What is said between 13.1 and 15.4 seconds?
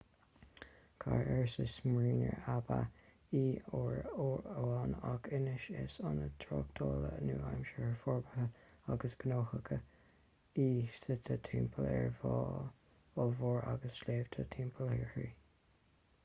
ollmhór agus sléibhte timpeall uirthi